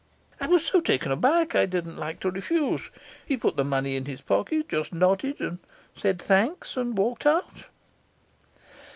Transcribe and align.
"I 0.39 0.47
was 0.47 0.65
so 0.65 0.81
taken 0.81 1.11
aback. 1.11 1.53
I 1.53 1.67
didn't 1.67 1.95
like 1.97 2.19
to 2.21 2.31
refuse. 2.31 2.89
He 3.23 3.37
put 3.37 3.55
the 3.55 3.63
money 3.63 3.95
in 3.95 4.05
his 4.05 4.19
pocket, 4.21 4.67
just 4.67 4.91
nodded, 4.91 5.59
said 5.95 6.17
'Thanks,' 6.19 6.75
and 6.75 6.97
walked 6.97 7.27
out." 7.27 7.65